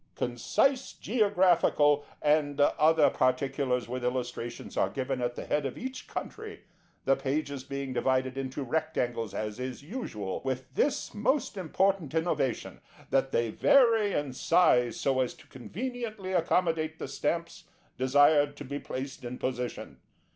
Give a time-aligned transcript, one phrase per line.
[0.15, 6.63] Concise Geographical and other particulars with Illustrations are given at the head of each country,
[7.05, 13.31] the pages being divided into rectangles, as is usual, with this most important innovation, that
[13.31, 17.65] they vary in size so as to conveniently accommodate the Stamps
[17.95, 19.99] desired to be placed in position.